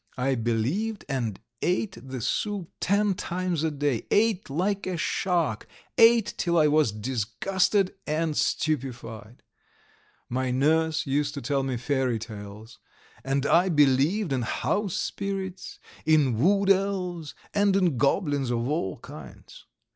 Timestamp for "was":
6.67-6.91